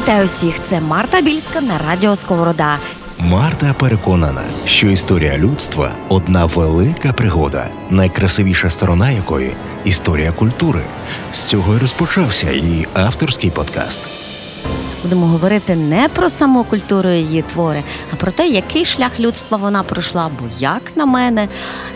Вітаю 0.00 0.26
всіх! 0.26 0.62
Це 0.62 0.80
Марта 0.80 1.20
Більська 1.20 1.60
на 1.60 1.78
радіо 1.78 2.16
Сковорода. 2.16 2.78
Марта 3.18 3.74
переконана, 3.78 4.42
що 4.64 4.86
історія 4.86 5.38
людства 5.38 5.92
одна 6.08 6.44
велика 6.44 7.12
пригода, 7.12 7.68
найкрасивіша 7.90 8.70
сторона 8.70 9.10
якої 9.10 9.52
історія 9.84 10.32
культури. 10.32 10.80
З 11.32 11.40
цього 11.40 11.74
й 11.74 11.78
розпочався 11.78 12.52
її 12.52 12.88
авторський 12.94 13.50
подкаст. 13.50 14.00
Будемо 15.02 15.26
говорити 15.26 15.76
не 15.76 16.08
про 16.08 16.28
саму 16.28 16.64
культуру 16.64 17.10
її 17.10 17.42
твори, 17.42 17.82
а 18.12 18.16
про 18.16 18.30
те, 18.30 18.48
який 18.48 18.84
шлях 18.84 19.20
людства 19.20 19.56
вона 19.56 19.82
пройшла. 19.82 20.30
Бо, 20.40 20.46
як 20.58 20.82
на 20.96 21.06
мене, 21.06 21.48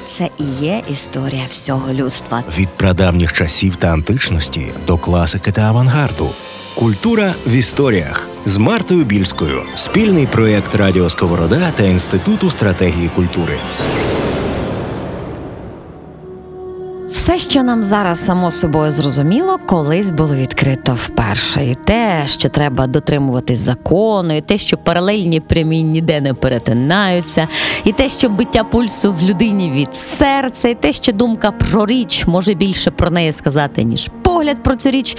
це 0.05 0.29
і 0.39 0.45
є 0.45 0.83
історія 0.91 1.45
всього 1.51 1.93
людства. 1.93 2.43
Від 2.59 2.69
прадавніх 2.69 3.33
часів 3.33 3.77
та 3.77 3.89
античності 3.89 4.73
до 4.87 4.99
класики 4.99 5.53
та 5.53 5.63
авангарду. 5.63 6.31
Культура 6.75 7.35
в 7.47 7.53
історіях 7.53 8.29
з 8.45 8.57
Мартою 8.57 9.05
Більською. 9.05 9.63
Спільний 9.75 10.27
проєкт 10.27 10.75
Радіо 10.75 11.11
Сковорода 11.11 11.71
та 11.77 11.83
Інституту 11.83 12.51
стратегії 12.51 13.09
культури. 13.09 13.59
Все, 17.25 17.39
що 17.39 17.63
нам 17.63 17.85
зараз 17.85 18.25
само 18.25 18.51
собою 18.51 18.91
зрозуміло, 18.91 19.59
колись 19.67 20.11
було 20.11 20.35
відкрито 20.35 20.95
вперше. 20.95 21.65
І 21.65 21.75
те, 21.75 22.23
що 22.27 22.49
треба 22.49 22.87
дотримуватись 22.87 23.59
закону, 23.59 24.37
і 24.37 24.41
те, 24.41 24.59
що 24.59 24.77
паралельні 24.77 25.41
прямі 25.41 25.83
ніде 25.83 26.21
не 26.21 26.35
перетинаються, 26.35 27.49
і 27.85 27.93
те, 27.93 28.09
що 28.09 28.29
биття 28.29 28.65
пульсу 28.65 29.13
в 29.13 29.23
людині 29.23 29.71
від 29.71 29.95
серця, 29.95 30.69
і 30.69 30.75
те, 30.75 30.93
що 30.93 31.13
думка 31.13 31.53
про 31.53 31.87
річ 31.87 32.27
може 32.27 32.55
більше 32.55 32.91
про 32.91 33.11
неї 33.11 33.33
сказати, 33.33 33.85
ніж 33.85 34.11
погляд 34.35 34.63
про 34.63 34.77
цю 34.77 34.91
річ. 34.91 35.17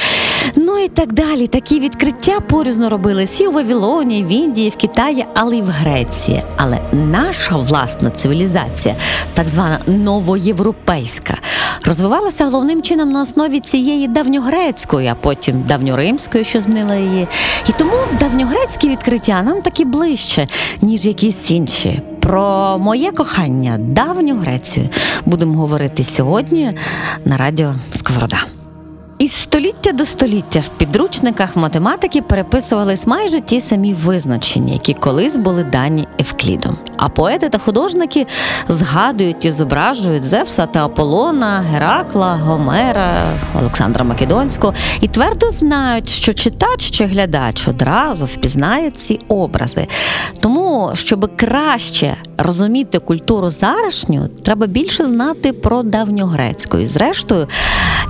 Ну 0.55 0.80
і 0.80 0.88
так 0.88 1.14
далі. 1.14 1.48
Такі 1.48 1.80
відкриття 1.80 2.40
порізно 2.40 2.89
робились 2.89 3.42
і 3.42 3.48
у 3.48 3.52
Вавилоні, 3.52 4.20
і 4.20 4.23
в 4.23 4.28
Індії, 4.28 4.67
і 4.67 4.70
в 4.70 4.76
Китаї, 4.76 5.26
але 5.34 5.58
й 5.58 5.62
в 5.62 5.70
Греції. 5.70 6.44
Але 6.56 6.80
наша 6.92 7.56
власна 7.56 8.09
цивілізація, 8.09 8.95
так 9.34 9.50
звана 9.50 9.80
новоєвропейська, 9.88 11.38
розвивалася 11.86 12.45
головним 12.45 12.81
чином 12.81 13.09
на 13.09 13.22
основі 13.22 13.59
цієї 13.59 14.08
давньогрецької, 14.08 15.08
а 15.08 15.16
потім 15.16 15.64
давньоримської, 15.67 16.44
що 16.44 16.59
змінила 16.59 16.95
її. 16.95 17.28
І 17.70 17.72
тому 17.72 17.94
давньогрецькі 18.20 18.89
відкриття 18.89 19.42
нам 19.42 19.61
такі 19.61 19.86
ближче, 19.86 20.48
ніж 20.82 21.06
якісь 21.06 21.52
інші. 21.52 22.02
Про 22.20 22.78
моє 22.80 23.11
кохання 23.11 23.78
давню 23.80 24.36
Грецію 24.36 24.89
будемо 25.26 25.59
говорити 25.59 26.04
сьогодні 26.04 26.78
на 27.26 27.38
радіо 27.38 27.73
Сковорода. 27.94 28.55
Із 29.19 29.33
століття 29.33 29.91
до 29.91 30.05
століття 30.05 30.59
в 30.59 30.69
підручниках 30.69 31.55
математики 31.55 32.21
переписувались 32.21 33.08
майже 33.08 33.41
ті 33.41 33.61
самі 33.61 33.94
визначення, 33.94 34.73
які 34.73 34.94
колись 34.94 35.38
були 35.38 35.63
дані 35.63 36.08
Евклідом. 36.19 36.77
А 36.98 37.10
поети 37.10 37.50
та 37.50 37.58
художники 37.58 38.28
згадують 38.68 39.46
і 39.46 39.52
зображують 39.52 40.24
Зевса 40.24 40.66
та 40.66 40.86
Аполлона, 40.86 41.64
Геракла, 41.72 42.36
Гомера, 42.36 43.14
Олександра 43.60 44.06
Македонського 44.06 44.74
і 45.02 45.08
твердо 45.08 45.50
знають, 45.50 46.10
що 46.10 46.34
читач 46.34 46.92
чи 46.92 47.06
глядач 47.06 47.68
одразу 47.68 48.26
впізнає 48.26 48.92
ці 48.92 49.20
образи. 49.28 49.88
Тому, 50.40 50.92
щоб 50.94 51.36
краще 51.36 52.16
розуміти 52.38 53.00
культуру 53.00 53.50
зарашню, 53.50 54.28
треба 54.28 54.68
більше 54.68 55.06
знати 55.06 55.54
про 55.54 55.84
давньогрецьку. 55.84 56.78
І 56.78 56.86
зрештою 56.86 57.48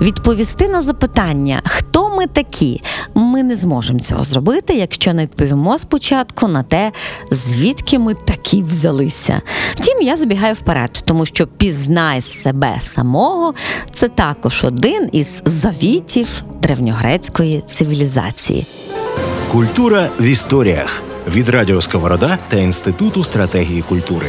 відповісти 0.00 0.68
на 0.68 0.82
запитання, 0.82 1.60
хто 1.64 2.08
ми 2.08 2.26
такі, 2.26 2.82
ми 3.14 3.42
не 3.42 3.56
зможемо 3.56 4.00
цього 4.00 4.24
зробити, 4.24 4.74
якщо 4.74 5.14
не 5.14 5.22
відповімо 5.22 5.78
спочатку 5.78 6.48
на 6.48 6.62
те, 6.62 6.92
звідки 7.30 7.98
ми 7.98 8.14
такі 8.14 8.62
взялися. 8.76 9.40
Втім, 9.74 10.02
я 10.02 10.16
забігаю 10.16 10.54
вперед, 10.54 11.02
тому 11.04 11.26
що 11.26 11.46
пізнай 11.46 12.20
себе 12.20 12.76
самого 12.80 13.54
це 13.92 14.08
також 14.08 14.64
один 14.64 15.08
із 15.12 15.42
завітів 15.44 16.42
древньогрецької 16.62 17.62
цивілізації. 17.66 18.66
Культура 19.52 20.08
в 20.20 20.24
історіях 20.24 21.02
від 21.34 21.48
Радіо 21.48 21.82
Сковорода 21.82 22.38
та 22.48 22.56
Інституту 22.56 23.24
стратегії 23.24 23.82
культури. 23.82 24.26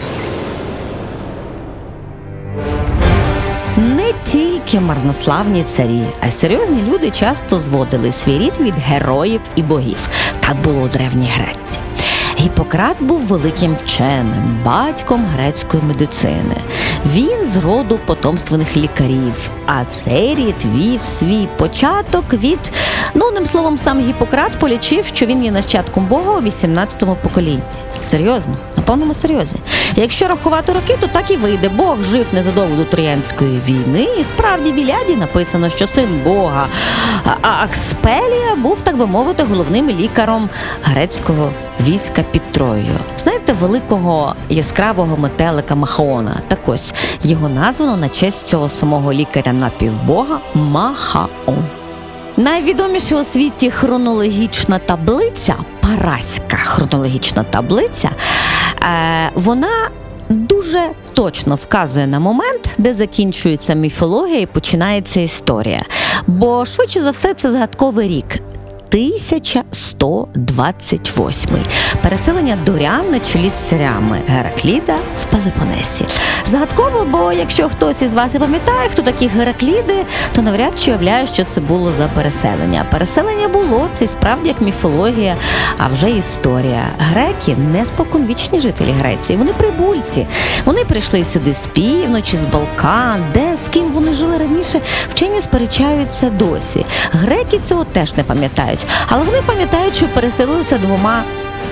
Не 3.78 4.14
тільки 4.24 4.79
марнославні 4.79 5.64
царі, 5.64 6.03
а 6.22 6.28
й 6.28 6.31
серйозні 6.31 6.84
люди 6.90 7.09
часто 7.09 7.59
зводили 7.59 8.12
свій 8.12 8.40
рід 8.40 8.59
від 8.59 8.74
героїв 8.74 9.41
і 9.56 9.62
богів. 9.64 10.09
Так 10.40 10.62
було 10.62 10.81
у 10.81 10.88
древній 10.88 11.29
Греції. 11.35 11.66
Гіппократ 12.39 12.97
був 12.99 13.19
великим 13.19 13.75
вченим, 13.75 14.59
батьком 14.65 15.25
грецької 15.25 15.83
медицини. 15.83 16.55
Він 17.05 17.45
з 17.45 17.57
роду 17.57 17.99
потомственних 18.05 18.77
лікарів, 18.77 19.51
а 19.65 19.85
цей 19.85 20.35
рід 20.35 20.65
вів 20.75 21.01
свій 21.05 21.47
початок 21.57 22.33
від, 22.33 22.59
ну 23.13 23.25
одним 23.25 23.45
словом, 23.45 23.77
сам 23.77 23.99
Гіппократ 23.99 24.59
полічив, 24.59 25.05
що 25.05 25.25
він 25.25 25.43
є 25.43 25.51
нащадком 25.51 26.05
Бога 26.05 26.31
у 26.37 26.41
18-му 26.41 27.17
поколінні. 27.23 27.61
Серйозно, 27.99 28.55
повному 28.87 29.13
серйозі. 29.13 29.55
Якщо 29.95 30.27
рахувати 30.27 30.73
роки, 30.73 30.97
то 30.99 31.07
так 31.07 31.31
і 31.31 31.37
вийде. 31.37 31.69
Бог 31.69 32.03
жив 32.03 32.25
незадовго 32.33 32.75
до 32.75 32.83
Троянської 32.83 33.61
війни, 33.67 34.07
і 34.19 34.23
справді 34.23 34.71
в 34.71 34.75
Іляді 34.75 35.15
написано, 35.15 35.69
що 35.69 35.87
син 35.87 36.21
Бога 36.23 36.67
Акспелія 37.41 38.55
був, 38.57 38.81
так 38.81 38.97
би 38.97 39.05
мовити, 39.05 39.43
головним 39.43 39.89
лікаром 39.89 40.49
грецького 40.83 41.51
війська 41.81 42.23
під 42.31 42.51
Троєю. 42.51 42.99
Знаєте, 43.17 43.53
великого 43.53 44.35
яскравого 44.49 45.17
метелика 45.17 45.75
Махаона. 45.75 46.41
Так 46.47 46.59
ось 46.65 46.93
його 47.23 47.49
названо 47.49 47.97
на 47.97 48.09
честь 48.09 48.47
цього 48.47 48.69
самого 48.69 49.13
лікаря 49.13 49.53
напівбога 49.53 50.39
Махаон. 50.53 51.65
Найвідоміша 52.37 53.15
у 53.15 53.23
світі 53.23 53.71
хронологічна 53.71 54.79
таблиця, 54.79 55.55
параська 55.81 56.57
хронологічна 56.57 57.43
таблиця, 57.43 58.09
вона 59.35 59.89
дуже 60.29 60.89
точно 61.13 61.55
вказує 61.55 62.07
на 62.07 62.19
момент, 62.19 62.69
де 62.77 62.93
закінчується 62.93 63.73
міфологія 63.73 64.39
і 64.39 64.45
починається 64.45 65.21
історія. 65.21 65.83
Бо 66.27 66.65
швидше 66.65 67.01
за 67.01 67.11
все 67.11 67.33
це 67.33 67.51
згадковий 67.51 68.07
рік. 68.07 68.41
1128 68.93 71.49
переселення 72.03 72.57
дорян 72.65 73.11
на 73.11 73.19
чолі 73.19 73.49
з 73.49 73.53
царями 73.53 74.21
Геракліда 74.27 74.95
в 75.21 75.25
Пелепонесі. 75.25 76.05
Загадково, 76.52 77.06
бо 77.12 77.34
якщо 77.34 77.69
хтось 77.69 78.02
із 78.02 78.13
вас 78.13 78.35
і 78.35 78.40
пам'ятає, 78.40 78.90
хто 78.90 79.02
такі 79.02 79.28
Геракліди, 79.28 80.06
то 80.35 80.41
навряд 80.41 80.80
чи 80.80 80.91
уявляє, 80.91 81.28
що 81.28 81.44
це 81.44 81.62
було 81.62 81.91
за 81.91 82.08
переселення. 82.08 82.85
Переселення 82.91 83.47
було 83.47 83.90
це 83.94 84.08
справді 84.08 84.50
як 84.50 84.62
міфологія, 84.62 85.35
а 85.78 85.88
вже 85.88 86.09
історія. 86.09 86.88
Греки 86.97 87.56
не 87.56 87.85
споконвічні 87.85 88.59
жителі 88.59 88.91
Греції. 88.91 89.38
Вони 89.38 89.53
прибульці. 89.53 90.28
Вони 90.66 90.85
прийшли 90.85 91.25
сюди 91.25 91.53
з 91.53 91.66
півночі, 91.66 92.38
з 92.38 92.46
Балкан, 92.46 93.25
де 93.34 93.58
з 93.58 93.68
ким 93.68 93.91
вони 93.91 94.14
жили 94.14 94.38
раніше. 94.38 94.81
Вчені 95.09 95.41
сперечаються 95.41 96.29
досі. 96.29 96.85
Греки 97.12 97.59
цього 97.59 97.84
теж 97.84 98.16
не 98.16 98.24
пам'ятають. 98.24 98.85
Але 99.08 99.24
вони 99.24 99.41
пам'ятають, 99.46 99.96
що 99.96 100.08
переселилися 100.08 100.78
двома 100.78 101.24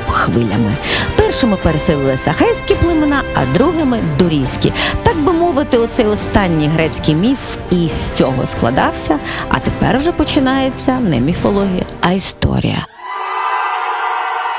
хвилями. 0.09 0.77
Першими 1.17 1.57
переселилися 1.57 2.31
хейські 2.31 2.75
племена, 2.75 3.21
а 3.35 3.53
другими 3.53 3.99
дорійські. 4.19 4.73
Так 5.03 5.17
би 5.17 5.33
мовити, 5.33 5.77
оцей 5.77 6.05
останній 6.05 6.67
грецький 6.67 7.16
міф 7.16 7.39
із 7.71 8.09
цього 8.13 8.45
складався, 8.45 9.19
а 9.49 9.59
тепер 9.59 9.97
вже 9.97 10.11
починається 10.11 11.00
не 11.00 11.19
міфологія, 11.19 11.85
а 12.01 12.12
історія. 12.12 12.88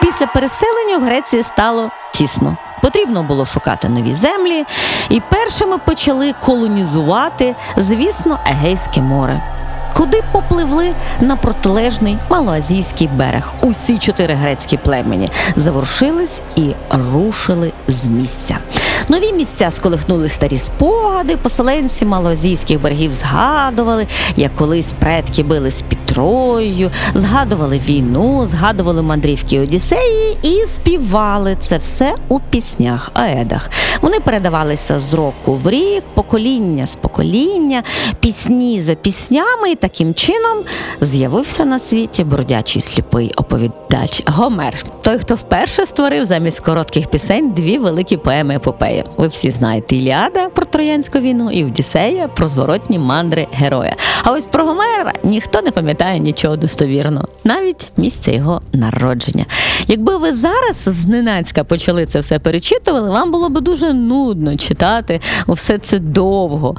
Після 0.03 0.27
переселення 0.27 0.99
в 0.99 1.03
Греції 1.03 1.43
стало 1.43 1.91
тісно. 2.13 2.57
Потрібно 2.83 3.23
було 3.23 3.47
шукати 3.47 3.89
нові 3.89 4.15
землі, 4.15 4.65
і 5.11 5.21
першими 5.21 5.79
почали 5.79 6.35
колонізувати, 6.43 7.55
звісно, 7.77 8.39
Егейське 8.47 9.01
море 9.03 9.56
куди 9.97 10.23
попливли 10.33 10.95
на 11.21 11.37
протилежний 11.37 12.19
малоазійський 12.31 13.09
берег. 13.09 13.53
Усі 13.61 13.99
чотири 13.99 14.35
грецькі 14.35 14.77
племені 14.77 15.29
заворушились 15.57 16.43
і 16.57 16.75
рушили 16.91 17.73
з 17.89 18.07
місця. 18.07 18.59
Нові 19.09 19.33
місця 19.33 19.71
сколихнули 19.71 20.29
старі 20.29 20.59
спогади. 20.59 21.37
Поселенці 21.37 22.07
малоазійських 22.07 22.81
берегів 22.81 23.13
згадували, 23.13 24.07
як 24.37 24.55
колись 24.55 24.93
предки 24.99 25.43
бились 25.43 25.83
під 25.83 25.99
Троєю, 26.07 26.91
згадували 27.15 27.79
війну, 27.79 28.47
згадували 28.47 29.03
мандрівки 29.03 29.61
Одіссеї 29.61 30.39
і 30.43 30.65
співали 30.67 31.57
це 31.61 31.77
все 31.77 32.15
у 32.29 32.41
піснях, 32.41 33.11
аедах. 33.15 33.71
Вони 34.03 34.21
передавалися 34.21 34.99
з 34.99 35.15
року 35.15 35.55
в 35.55 35.71
рік, 35.71 36.05
покоління 36.15 36.87
з 36.87 36.95
покоління, 36.95 37.83
пісні 38.21 38.83
за 38.83 38.95
піснями, 38.95 39.71
і 39.71 39.75
таким 39.75 40.15
чином 40.15 40.59
з'явився 41.01 41.65
на 41.65 41.79
світі 41.79 42.25
бродячий 42.25 42.83
сліпий 42.83 43.33
оповідач 43.37 44.23
Гомер. 44.27 44.75
Той, 45.03 45.19
хто 45.19 45.35
вперше 45.35 45.87
створив 45.87 46.25
замість 46.25 46.61
коротких 46.61 47.07
пісень 47.07 47.53
дві 47.53 47.79
великі 47.79 48.17
поеми 48.17 48.55
епопеї. 48.55 48.96
Ви 49.17 49.27
всі 49.27 49.51
знаєте 49.51 49.97
Іліада 49.97 50.49
про 50.49 50.67
Троянську 50.67 51.19
війну 51.19 51.51
і 51.51 51.65
Одіссея 51.65 52.29
про 52.29 52.49
зворотні 52.49 52.99
мандри 52.99 53.47
героя. 53.53 53.97
А 54.25 54.33
ось 54.33 54.45
про 54.45 54.65
Гомера 54.65 55.13
ніхто 55.25 55.63
не 55.63 55.71
пам'ятає 55.71 56.19
нічого 56.19 56.57
достовірно, 56.57 57.25
навіть 57.45 57.93
місце 57.97 58.33
його 58.33 58.61
народження. 58.73 59.45
Якби 59.89 60.17
ви 60.17 60.33
зараз 60.33 60.77
зненацька 60.77 61.65
почали 61.65 62.07
це 62.07 62.19
все 62.19 62.39
перечитували, 62.39 63.11
вам 63.11 63.31
було 63.31 63.49
б 63.49 63.61
дуже 63.61 63.93
нудно 63.93 64.57
читати 64.57 65.21
все 65.49 65.79
це 65.79 65.99
довго. 65.99 66.77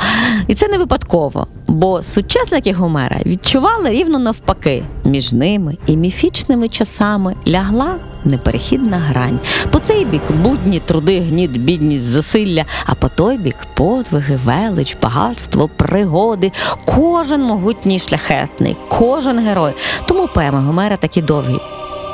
І 0.48 0.56
це 0.56 0.68
не 0.68 0.78
випадково, 0.78 1.48
бо 1.68 2.04
сучасники 2.04 2.74
Гомера 2.74 3.18
відчували 3.25 3.90
рівно 3.90 4.19
навпаки. 4.19 4.84
Між 5.04 5.34
ними 5.34 5.78
і 5.88 5.98
міфічними 5.98 6.69
часами 6.69 7.36
лягла 7.48 7.96
неперехідна 8.25 8.98
грань. 8.98 9.40
По 9.72 9.80
цей 9.80 10.06
бік 10.06 10.22
будні, 10.44 10.80
труди, 10.80 11.19
гніт, 11.19 11.58
бідність, 11.58 12.06
засилля, 12.06 12.66
а 12.86 12.96
по 12.96 13.10
той 13.10 13.38
бік 13.38 13.56
подвиги, 13.74 14.36
велич, 14.36 14.98
багатство, 15.02 15.69
пригоди. 15.75 16.52
Кожен 16.86 17.44
могутній 17.44 18.00
шляхетний, 18.00 18.75
кожен 18.90 19.40
герой. 19.40 19.74
Тому 20.08 20.28
поеми 20.28 20.60
Гомера 20.60 20.98
такі 20.98 21.22
довгі. 21.22 21.58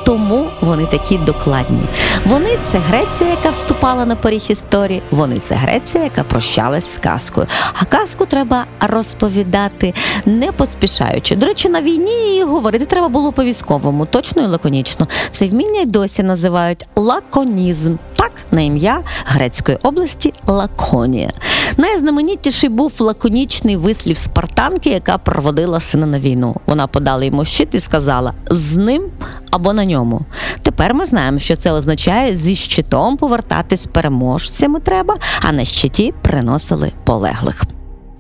Тому 0.06 0.50
вони 0.64 0.86
такі 0.86 1.18
докладні. 1.18 1.82
Вони 2.26 2.58
це 2.72 2.78
Греція, 2.78 3.30
яка 3.30 3.50
вступала 3.50 4.06
на 4.06 4.16
поріг 4.16 4.44
історії. 4.50 5.02
Вони 5.12 5.38
це 5.38 5.56
Греція, 5.56 6.04
яка 6.04 6.24
прощалась 6.24 6.94
з 6.94 6.98
казкою. 6.98 7.48
А 7.82 7.86
казку 7.86 8.26
треба 8.26 8.66
розповідати 8.80 9.94
не 10.26 10.52
поспішаючи. 10.52 11.36
До 11.36 11.46
речі, 11.46 11.70
на 11.70 11.82
війні 11.82 12.44
говорити 12.44 12.86
треба 12.86 13.10
було 13.10 13.32
по 13.32 13.44
військовому, 13.44 14.06
точно 14.06 14.44
і 14.44 14.46
лаконічно. 14.46 15.08
Це 15.32 15.48
вміння 15.48 15.82
й 15.82 15.86
досі 15.86 16.24
називають 16.24 16.88
лаконізм. 16.96 17.96
Так, 18.16 18.32
на 18.54 18.62
ім'я 18.62 19.02
грецької 19.26 19.78
області 19.84 20.34
Лаконія. 20.48 21.32
Найзнаменітіший 21.78 22.70
був 22.70 22.94
лаконічний 23.00 23.78
вислів 23.78 24.18
спартанки, 24.18 24.90
яка 24.90 25.18
проводила 25.18 25.80
сина 25.80 26.06
на 26.06 26.20
війну. 26.20 26.56
Вона 26.66 26.88
подала 26.88 27.24
йому 27.24 27.46
щит 27.46 27.76
і 27.76 27.80
сказала: 27.80 28.34
з 28.50 28.78
ним 28.78 29.04
або 29.52 29.74
на 29.74 29.86
ньому. 29.86 30.22
Тепер 30.62 30.94
ми 30.94 31.06
знаємо, 31.06 31.40
що 31.40 31.56
це 31.56 31.72
означає 31.72 32.36
зі 32.36 32.56
щитом 32.56 33.18
повертатись 33.18 33.86
переможцями 33.86 34.80
треба, 34.80 35.16
а 35.42 35.52
на 35.52 35.64
щиті 35.64 36.14
приносили 36.22 36.92
полеглих. 37.04 37.64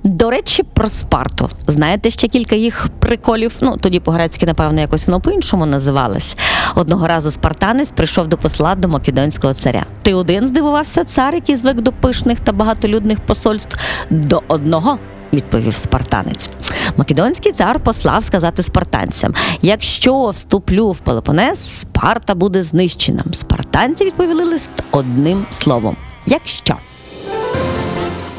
До 0.03 0.29
речі, 0.29 0.63
про 0.63 0.87
Спарту. 0.87 1.49
Знаєте 1.67 2.09
ще 2.09 2.27
кілька 2.27 2.55
їх 2.55 2.87
приколів? 2.99 3.55
Ну 3.61 3.77
тоді 3.77 3.99
по-грецьки, 3.99 4.45
напевно, 4.45 4.81
якось 4.81 5.07
воно 5.07 5.21
по-іншому 5.21 5.65
називалось. 5.65 6.37
Одного 6.75 7.07
разу 7.07 7.31
спартанець 7.31 7.91
прийшов 7.91 8.27
до 8.27 8.37
посла 8.37 8.75
до 8.75 8.87
македонського 8.87 9.53
царя. 9.53 9.85
Ти 10.01 10.13
один 10.13 10.47
здивувався 10.47 11.03
цар, 11.03 11.35
який 11.35 11.55
звик 11.55 11.81
до 11.81 11.91
пишних 11.91 12.39
та 12.39 12.51
багатолюдних 12.51 13.19
посольств? 13.19 13.79
До 14.09 14.43
одного. 14.47 14.97
Відповів 15.33 15.73
спартанець. 15.73 16.49
Македонський 16.97 17.51
цар 17.51 17.79
послав 17.79 18.23
сказати 18.23 18.63
спартанцям: 18.63 19.33
якщо 19.61 20.29
вступлю 20.29 20.91
в 20.91 20.99
Пелопонес, 20.99 21.59
Спарта 21.79 22.35
буде 22.35 22.63
знищена. 22.63 23.23
Спартанці 23.31 24.05
відповіли 24.05 24.43
лист 24.43 24.71
одним 24.91 25.45
словом: 25.49 25.97
якщо. 26.25 26.75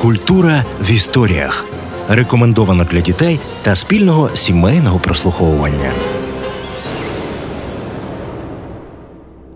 Культура 0.05 0.65
в 0.81 0.91
історіях 0.91 1.65
рекомендовано 2.09 2.85
для 2.85 3.01
дітей 3.01 3.41
та 3.63 3.77
спільного 3.77 4.31
сімейного 4.35 4.99
прослуховування. 4.99 5.93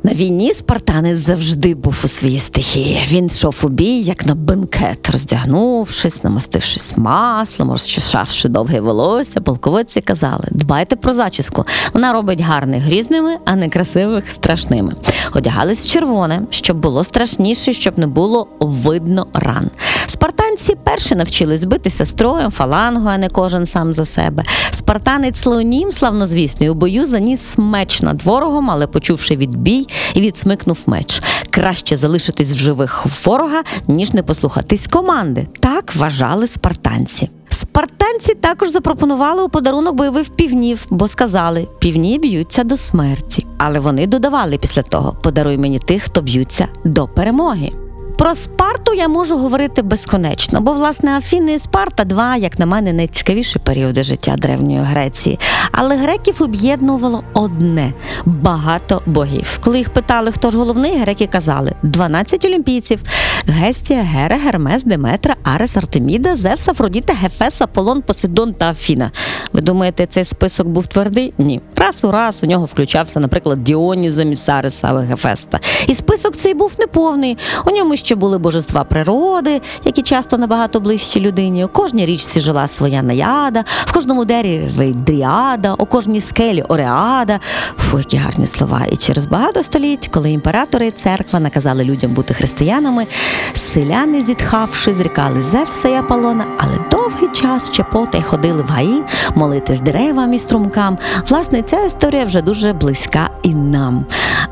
На 0.03 0.13
війні 0.13 0.53
спартанець 0.53 1.19
завжди 1.19 1.75
був 1.75 2.01
у 2.05 2.09
своїй 2.09 2.39
стихії. 2.39 3.03
Він 3.09 3.27
йшов 3.27 3.57
у 3.63 3.69
бій, 3.69 4.01
як 4.01 4.27
на 4.27 4.35
бенкет, 4.35 5.11
роздягнувшись, 5.11 6.25
намастившись 6.25 6.97
маслом, 6.97 7.71
розчесавши 7.71 8.49
довге 8.49 8.81
волосся. 8.81 9.41
Полководці 9.41 10.01
казали: 10.01 10.45
дбайте 10.51 10.97
про 10.97 11.13
зачіску. 11.13 11.65
Вона 11.95 12.13
робить 12.13 12.41
гарних 12.41 12.83
грізними, 12.83 13.37
а 13.45 13.57
не 13.57 13.69
красивих 13.69 14.31
страшними. 14.31 14.93
Одягались 15.33 15.81
в 15.81 15.91
червоне, 15.91 16.43
щоб 16.51 16.77
було 16.77 17.05
страшніше, 17.05 17.73
щоб 17.73 17.99
не 17.99 18.07
було 18.07 18.47
видно 18.61 19.27
ран. 19.35 19.71
Спартанці 20.07 20.75
перші 20.85 21.15
навчились 21.15 21.65
битися 21.65 22.05
строєм, 22.05 22.51
фалангою, 22.51 23.15
а 23.15 23.19
не 23.19 23.29
кожен 23.29 23.67
сам 23.67 23.95
за 23.95 24.05
себе. 24.05 24.45
Спартанець 24.71 25.47
Леонім, 25.47 25.93
славнозвісний, 25.93 26.71
у 26.71 26.75
бою 26.75 27.05
заніс 27.05 27.59
меч 27.59 28.03
над 28.03 28.23
ворогом, 28.23 28.71
але 28.71 28.87
почувши 28.87 29.37
відбій 29.37 29.87
і 30.15 30.21
відсмикнув 30.21 30.79
меч. 30.87 31.23
Краще 31.51 31.97
залишитись 31.97 32.53
в 32.53 32.57
живих 32.57 33.07
ворога, 33.25 33.63
ніж 33.89 34.13
не 34.13 34.23
послухатись 34.23 34.87
команди. 34.87 35.47
Так 35.61 35.97
вважали 35.97 36.47
спартанці. 36.47 37.31
Спартанці 37.51 38.35
також 38.35 38.71
запропонували 38.71 39.43
у 39.43 39.49
подарунок 39.49 39.95
бойових 39.95 40.31
півнів, 40.31 40.87
бо 40.91 41.09
сказали, 41.09 41.69
півні 41.81 42.19
б'ються 42.19 42.65
до 42.65 42.77
смерті. 42.77 43.47
Але 43.59 43.79
вони 43.79 44.07
додавали 44.07 44.59
після 44.59 44.83
того: 44.83 45.17
подаруй 45.23 45.59
мені 45.59 45.79
тих, 45.79 46.03
хто 46.03 46.23
б'ються 46.23 46.69
до 46.85 47.09
перемоги. 47.09 47.71
Про 48.19 48.35
Спарту 48.35 48.95
я 48.95 49.09
можу 49.09 49.39
говорити 49.39 49.83
безконечно, 49.83 50.61
бо 50.61 50.73
власне 50.73 51.17
Афіни 51.17 51.55
і 51.55 51.59
Спарта 51.59 52.05
два, 52.05 52.37
як 52.37 52.59
на 52.59 52.67
мене, 52.67 52.93
найцікавіші 52.93 53.59
періоди 53.59 54.03
життя 54.03 54.35
древньої 54.39 54.79
Греції. 54.79 55.39
Але 55.73 55.97
греків 55.97 56.43
об'єднувало 56.43 57.25
одне 57.35 57.93
багато 58.25 59.03
богів. 59.07 59.59
Коли 59.65 59.79
їх 59.79 59.91
питали, 59.91 60.33
хто 60.33 60.51
ж 60.51 60.59
головний, 60.59 60.99
греки 60.99 61.27
казали 61.27 61.73
12 61.83 62.45
олімпійців: 62.45 63.01
Гестія, 63.47 64.03
Гера, 64.03 64.37
Гермес, 64.37 64.85
Деметра, 64.85 65.37
Арес, 65.43 65.77
Артеміда, 65.77 66.37
Зевс, 66.37 66.69
Афродіта, 66.69 67.15
Гефес, 67.15 67.63
Аполлон, 67.63 68.03
Посейдон 68.03 68.55
та 68.55 68.71
Афіна. 68.71 69.11
Ви 69.53 69.61
думаєте, 69.61 70.07
цей 70.07 70.25
список 70.25 70.69
був 70.69 70.87
твердий? 70.87 71.35
Ні. 71.39 71.61
Раз 71.79 72.05
у 72.05 72.11
раз 72.11 72.41
у 72.43 72.47
нього 72.47 72.65
включався, 72.65 73.21
наприклад, 73.21 73.65
Діоні 73.65 74.11
замість 74.11 74.49
Ареса 74.49 74.89
або 74.91 74.99
Гефеста. 74.99 75.61
І 75.87 75.95
список 75.95 76.37
цей 76.37 76.55
був 76.55 76.73
неповний. 76.79 77.39
У 77.67 77.71
ньому 77.71 77.97
ще 77.97 78.15
були 78.15 78.39
божества 78.39 78.85
природи, 78.85 79.61
які 79.85 80.03
часто 80.03 80.39
набагато 80.39 80.81
ближчі 80.81 81.21
людині. 81.21 81.65
У 81.65 81.69
кожній 81.69 82.07
річці 82.07 82.41
жила 82.41 82.67
своя 82.67 83.03
наяда, 83.03 83.65
в 83.85 83.93
кожному 83.93 84.25
дереві 84.25 84.93
дріада, 84.95 85.75
у 85.75 85.87
кожній 85.87 86.21
скелі 86.21 86.63
ореада. 86.63 87.41
Фу, 87.79 87.99
які 87.99 88.17
гарні 88.17 88.47
слова. 88.47 88.83
І 88.93 88.97
через 88.97 89.27
багато 89.27 89.63
століть, 89.63 90.09
коли 90.09 90.31
імператори 90.31 90.87
і 90.87 90.91
церква 90.91 91.41
наказали 91.41 91.85
людям 91.85 92.15
бути 92.15 92.35
християнами, 92.35 93.07
селяни, 93.55 94.23
зітхавши, 94.23 94.93
зрікали 94.93 95.43
Зевса 95.43 95.89
і 95.89 95.95
Аполлона, 95.95 96.47
але 96.59 96.79
довгий 96.91 97.29
час 97.29 97.71
ще 97.73 97.83
потай 97.83 98.23
ходили 98.23 98.63
в 98.63 98.69
гаї, 98.69 99.03
молитись 99.35 99.81
деревам 99.81 100.35
і 100.35 100.39
струмкам. 100.39 100.99
Власне, 101.29 101.63
ця 101.69 101.85
історія 101.85 102.25
вже 102.25 102.43
дуже 102.43 102.73
близька 102.73 103.31
і 103.43 103.55
нам. 103.55 104.07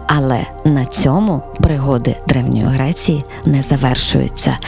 Але 0.06 0.46
на 0.64 0.84
цьому 0.84 1.42
пригоди 1.62 2.16
древньої 2.28 2.64
Греції 2.64 3.24
не 3.44 3.62
завершуються. 3.62 4.58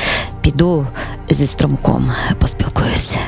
Піду 0.40 0.86
зі 1.30 1.46
струмком 1.46 2.12
поспілкуюся. 2.38 3.18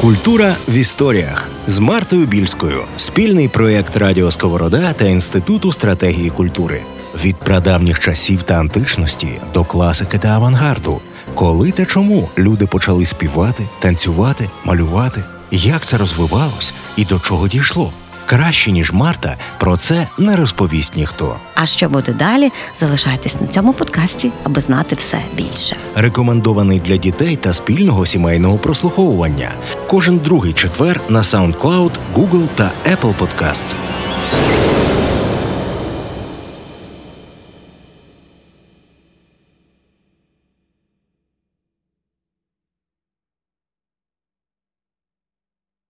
Культура 0.00 0.56
в 0.68 0.72
історіях 0.72 1.48
з 1.66 1.78
Мартою 1.78 2.26
Більською. 2.26 2.82
Спільний 2.96 3.48
проєкт 3.48 3.96
Радіо 3.96 4.30
Сковорода 4.30 4.92
та 4.92 5.04
Інституту 5.04 5.72
стратегії 5.72 6.30
культури. 6.30 6.80
Від 7.24 7.36
прадавніх 7.36 8.00
часів 8.00 8.42
та 8.42 8.54
античності 8.54 9.28
до 9.54 9.64
класики 9.64 10.18
та 10.18 10.28
авангарду. 10.28 11.00
Коли 11.34 11.72
та 11.72 11.86
чому 11.86 12.28
люди 12.38 12.66
почали 12.66 13.06
співати, 13.06 13.64
танцювати, 13.80 14.50
малювати, 14.64 15.22
як 15.50 15.86
це 15.86 15.96
розвивалось 15.96 16.74
і 16.96 17.04
до 17.04 17.20
чого 17.20 17.48
дійшло. 17.48 17.92
Краще 18.26 18.72
ніж 18.72 18.92
Марта, 18.92 19.36
про 19.58 19.76
це 19.76 20.08
не 20.18 20.36
розповість 20.36 20.96
ніхто. 20.96 21.36
А 21.54 21.66
що 21.66 21.88
буде 21.88 22.12
далі? 22.12 22.52
Залишайтесь 22.74 23.40
на 23.40 23.46
цьому 23.46 23.72
подкасті, 23.72 24.30
аби 24.44 24.60
знати 24.60 24.94
все 24.96 25.18
більше. 25.36 25.76
Рекомендований 25.94 26.80
для 26.80 26.96
дітей 26.96 27.36
та 27.36 27.52
спільного 27.52 28.06
сімейного 28.06 28.58
прослуховування. 28.58 29.52
Кожен 29.86 30.18
другий 30.18 30.52
четвер 30.52 31.00
на 31.08 31.22
SoundCloud, 31.22 31.90
Google 32.14 32.46
та 32.54 32.70
Apple 32.92 33.14
Podcasts. 33.14 33.74